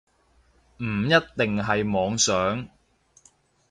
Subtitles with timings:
[0.79, 2.67] 唔一定係妄想